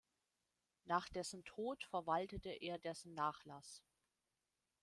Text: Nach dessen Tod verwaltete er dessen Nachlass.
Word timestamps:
Nach 0.85 1.09
dessen 1.09 1.45
Tod 1.45 1.83
verwaltete 1.83 2.49
er 2.49 2.79
dessen 2.79 3.13
Nachlass. 3.13 3.83